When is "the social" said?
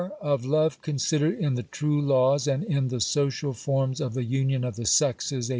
2.87-3.53